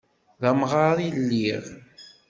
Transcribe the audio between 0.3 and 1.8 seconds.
D amɣar i lliɣ.